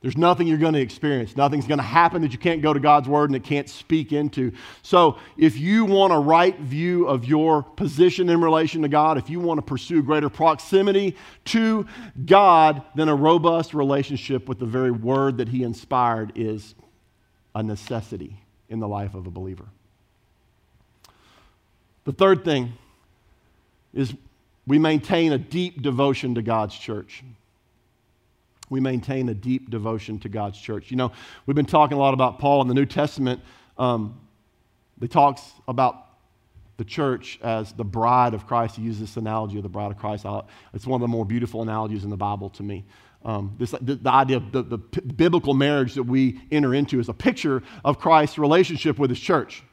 [0.00, 1.36] There's nothing you're going to experience.
[1.36, 4.12] Nothing's going to happen that you can't go to God's Word and it can't speak
[4.12, 4.52] into.
[4.82, 9.28] So, if you want a right view of your position in relation to God, if
[9.28, 11.84] you want to pursue greater proximity to
[12.24, 16.76] God, then a robust relationship with the very Word that He inspired is
[17.56, 19.66] a necessity in the life of a believer.
[22.04, 22.74] The third thing
[23.92, 24.14] is
[24.64, 27.24] we maintain a deep devotion to God's church
[28.70, 30.90] we maintain a deep devotion to God's church.
[30.90, 31.12] You know,
[31.46, 33.40] we've been talking a lot about Paul in the New Testament.
[33.76, 34.20] Um,
[35.00, 36.06] he talks about
[36.76, 38.76] the church as the bride of Christ.
[38.76, 40.24] He uses this analogy of the bride of Christ.
[40.72, 42.84] It's one of the more beautiful analogies in the Bible to me.
[43.24, 47.00] Um, this, the, the, idea of the, the p- biblical marriage that we enter into
[47.00, 49.64] is a picture of Christ's relationship with his church,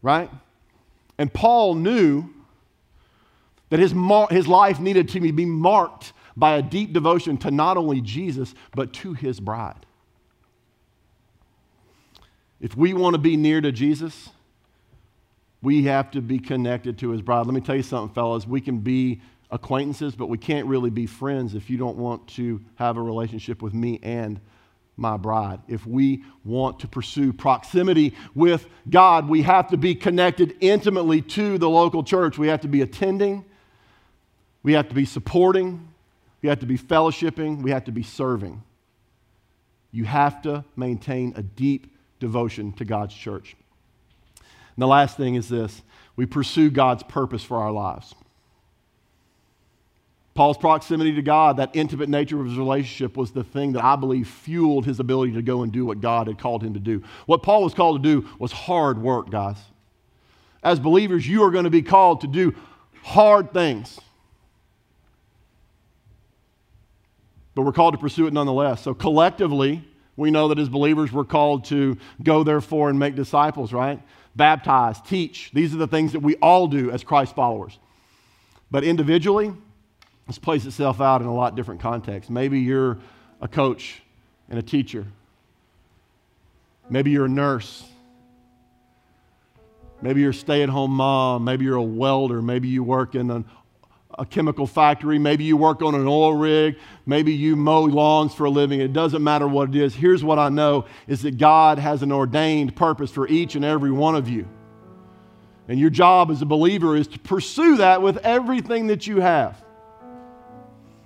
[0.00, 0.30] right?
[1.18, 2.30] And Paul knew
[3.68, 7.76] that his, mar- his life needed to be marked by a deep devotion to not
[7.76, 9.86] only Jesus, but to his bride.
[12.60, 14.30] If we want to be near to Jesus,
[15.62, 17.46] we have to be connected to his bride.
[17.46, 18.46] Let me tell you something, fellas.
[18.46, 22.60] We can be acquaintances, but we can't really be friends if you don't want to
[22.76, 24.40] have a relationship with me and
[24.96, 25.60] my bride.
[25.68, 31.58] If we want to pursue proximity with God, we have to be connected intimately to
[31.58, 32.38] the local church.
[32.38, 33.44] We have to be attending,
[34.62, 35.91] we have to be supporting,
[36.42, 37.62] we have to be fellowshipping.
[37.62, 38.62] We have to be serving.
[39.92, 43.56] You have to maintain a deep devotion to God's church.
[44.38, 45.82] And the last thing is this
[46.16, 48.14] we pursue God's purpose for our lives.
[50.34, 53.96] Paul's proximity to God, that intimate nature of his relationship, was the thing that I
[53.96, 57.02] believe fueled his ability to go and do what God had called him to do.
[57.26, 59.58] What Paul was called to do was hard work, guys.
[60.62, 62.54] As believers, you are going to be called to do
[63.02, 64.00] hard things.
[67.54, 68.82] But we're called to pursue it nonetheless.
[68.82, 69.84] So collectively,
[70.16, 74.00] we know that as believers, we're called to go, therefore, and make disciples, right?
[74.36, 75.50] Baptize, teach.
[75.52, 77.78] These are the things that we all do as Christ followers.
[78.70, 79.52] But individually,
[80.26, 82.30] this plays itself out in a lot different contexts.
[82.30, 82.98] Maybe you're
[83.40, 84.02] a coach
[84.48, 85.06] and a teacher.
[86.88, 87.84] Maybe you're a nurse.
[90.00, 91.44] Maybe you're a stay at home mom.
[91.44, 92.42] Maybe you're a welder.
[92.42, 93.44] Maybe you work in an
[94.18, 95.18] a chemical factory.
[95.18, 96.76] Maybe you work on an oil rig.
[97.06, 98.80] Maybe you mow lawns for a living.
[98.80, 99.94] It doesn't matter what it is.
[99.94, 103.90] Here's what I know is that God has an ordained purpose for each and every
[103.90, 104.46] one of you.
[105.68, 109.62] And your job as a believer is to pursue that with everything that you have.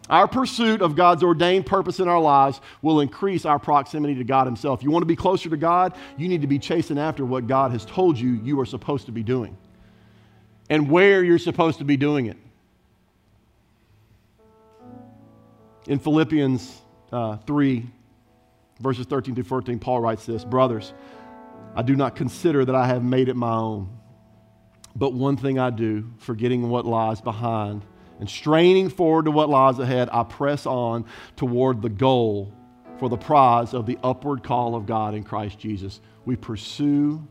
[0.08, 4.46] Our pursuit of God's ordained purpose in our lives will increase our proximity to God
[4.46, 4.82] Himself.
[4.82, 5.96] You want to be closer to God?
[6.16, 9.12] You need to be chasing after what God has told you you are supposed to
[9.12, 9.56] be doing
[10.70, 12.36] and where you're supposed to be doing it.
[15.86, 17.86] In Philippians uh, 3,
[18.80, 20.92] verses 13 through 14, Paul writes this Brothers,
[21.74, 23.96] I do not consider that I have made it my own.
[24.96, 27.84] But one thing I do, forgetting what lies behind
[28.18, 31.04] and straining forward to what lies ahead, I press on
[31.36, 32.52] toward the goal
[32.98, 36.00] for the prize of the upward call of God in Christ Jesus.
[36.24, 37.28] We pursue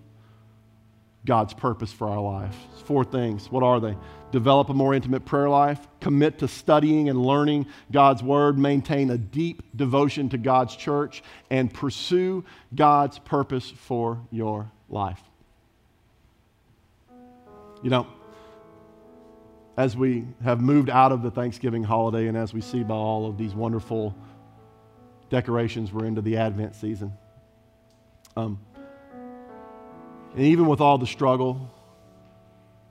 [1.26, 2.56] God's purpose for our life.
[2.86, 3.52] Four things.
[3.52, 3.98] What are they?
[4.32, 9.18] Develop a more intimate prayer life, commit to studying and learning God's word, maintain a
[9.18, 15.22] deep devotion to God's church, and pursue God's purpose for your life.
[17.82, 18.08] You know,
[19.78, 23.28] as we have moved out of the Thanksgiving holiday and as we see by all
[23.28, 24.16] of these wonderful
[25.30, 27.14] decorations, we're into the Advent season.
[28.38, 28.60] Um,
[30.36, 31.72] and even with all the struggle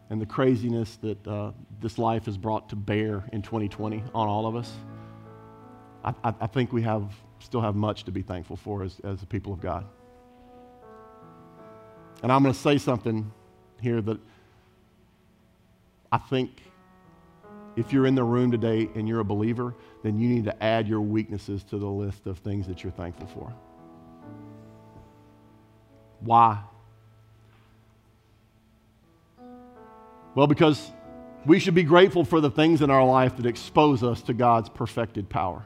[0.09, 4.47] and the craziness that uh, this life has brought to bear in 2020 on all
[4.47, 4.73] of us,
[6.03, 9.27] I, I, think we have, still have much to be thankful for as, as the
[9.27, 9.87] people of God.
[12.23, 13.31] And I'm going to say something
[13.81, 14.19] here that
[16.11, 16.63] I think
[17.77, 20.89] if you're in the room today and you're a believer, then you need to add
[20.89, 23.53] your weaknesses to the list of things that you're thankful for.
[26.21, 26.63] Why?
[30.35, 30.91] Well, because
[31.47, 34.69] we should be grateful for the things in our life that expose us to God's
[34.69, 35.65] perfected power.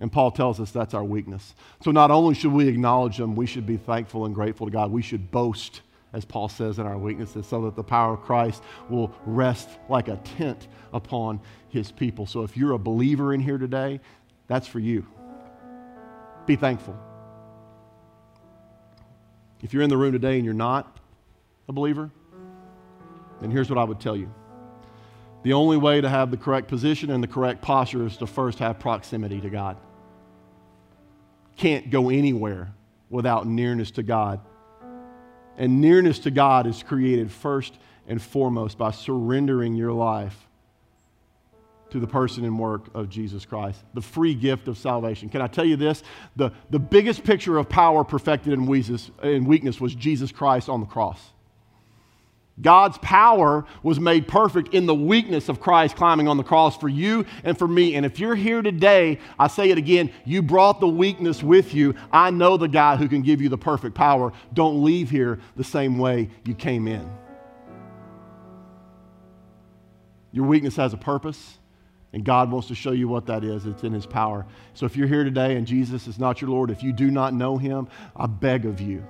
[0.00, 1.54] And Paul tells us that's our weakness.
[1.82, 4.90] So not only should we acknowledge them, we should be thankful and grateful to God.
[4.90, 5.82] We should boast
[6.12, 10.08] as Paul says in our weaknesses, so that the power of Christ will rest like
[10.08, 12.26] a tent upon his people.
[12.26, 14.00] So if you're a believer in here today,
[14.46, 15.06] that's for you.
[16.46, 16.98] Be thankful.
[19.62, 20.98] If you're in the room today and you're not
[21.68, 22.10] a believer,
[23.42, 24.32] then here's what I would tell you.
[25.42, 28.60] The only way to have the correct position and the correct posture is to first
[28.60, 29.76] have proximity to God.
[31.56, 32.72] Can't go anywhere
[33.10, 34.40] without nearness to God.
[35.56, 37.74] And nearness to God is created first
[38.06, 40.36] and foremost by surrendering your life
[41.90, 45.28] to the person and work of Jesus Christ, the free gift of salvation.
[45.28, 46.02] Can I tell you this?
[46.36, 51.31] The, the biggest picture of power perfected in weakness was Jesus Christ on the cross.
[52.60, 56.88] God's power was made perfect in the weakness of Christ climbing on the cross for
[56.88, 57.94] you and for me.
[57.94, 61.94] And if you're here today, I say it again, you brought the weakness with you.
[62.12, 64.32] I know the God who can give you the perfect power.
[64.52, 67.10] Don't leave here the same way you came in.
[70.30, 71.58] Your weakness has a purpose.
[72.14, 73.64] And God wants to show you what that is.
[73.64, 74.44] It's in His power.
[74.74, 77.32] So if you're here today and Jesus is not your Lord, if you do not
[77.32, 79.02] know Him, I beg of you,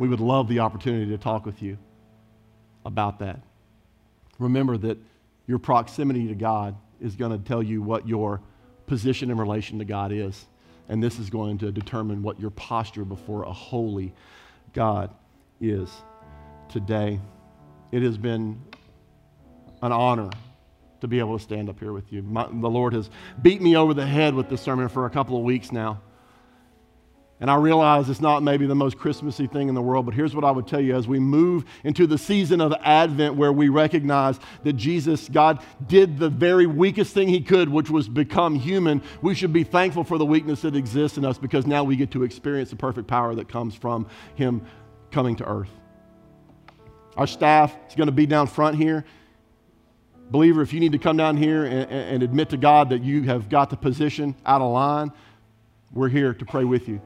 [0.00, 1.78] we would love the opportunity to talk with you
[2.86, 3.40] about that.
[4.38, 4.98] Remember that
[5.46, 8.40] your proximity to God is going to tell you what your
[8.86, 10.46] position in relation to God is.
[10.88, 14.12] And this is going to determine what your posture before a holy
[14.72, 15.10] God
[15.60, 15.90] is
[16.68, 17.20] today.
[17.92, 18.62] It has been
[19.82, 20.30] an honor
[21.00, 22.22] to be able to stand up here with you.
[22.22, 23.10] My, the Lord has
[23.42, 26.00] beat me over the head with this sermon for a couple of weeks now.
[27.38, 30.34] And I realize it's not maybe the most Christmassy thing in the world, but here's
[30.34, 33.68] what I would tell you as we move into the season of Advent where we
[33.68, 39.02] recognize that Jesus, God, did the very weakest thing he could, which was become human,
[39.20, 42.10] we should be thankful for the weakness that exists in us because now we get
[42.12, 44.64] to experience the perfect power that comes from him
[45.10, 45.70] coming to earth.
[47.18, 49.04] Our staff is going to be down front here.
[50.30, 53.22] Believer, if you need to come down here and, and, admit to God that you
[53.22, 55.12] have got the position out of line,
[55.92, 57.00] we're here to pray with you.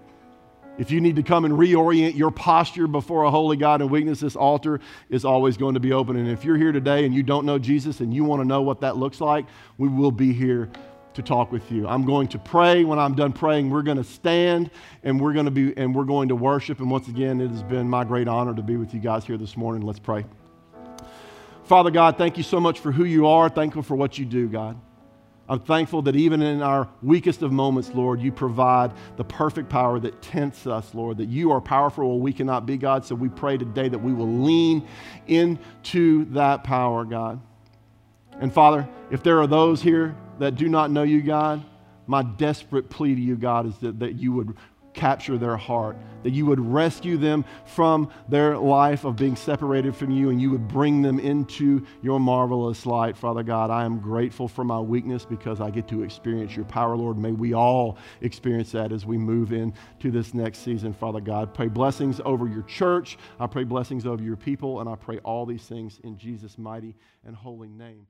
[0.81, 4.21] If you need to come and reorient your posture before a holy God in weakness,
[4.21, 6.17] this altar is always going to be open.
[6.17, 8.63] And if you're here today and you don't know Jesus and you want to know
[8.63, 9.45] what that looks like,
[9.77, 10.71] we will be here
[11.13, 11.87] to talk with you.
[11.87, 12.85] I'm going to pray.
[12.85, 14.71] When I'm done praying, we're going to stand
[15.03, 16.79] and we're going to be and we're going to worship.
[16.79, 19.37] And once again, it has been my great honor to be with you guys here
[19.37, 19.83] this morning.
[19.83, 20.25] Let's pray.
[21.65, 23.51] Father God, thank you so much for who you are.
[23.51, 24.81] Thankful for what you do, God.
[25.51, 29.99] I'm thankful that even in our weakest of moments, Lord, you provide the perfect power
[29.99, 33.05] that tents us, Lord, that you are powerful where we cannot be, God.
[33.05, 34.87] So we pray today that we will lean
[35.27, 37.41] into that power, God.
[38.39, 41.65] And Father, if there are those here that do not know you, God,
[42.07, 44.57] my desperate plea to you, God, is that, that you would
[44.93, 50.11] capture their heart, that you would rescue them from their life of being separated from
[50.11, 53.17] you and you would bring them into your marvelous light.
[53.17, 56.97] Father God, I am grateful for my weakness because I get to experience your power,
[56.97, 57.19] Lord.
[57.19, 61.55] May we all experience that as we move into this next season, Father God.
[61.55, 63.19] Pray blessings over your church.
[63.39, 66.97] I pray blessings over your people, and I pray all these things in Jesus' mighty
[67.25, 68.07] and holy name.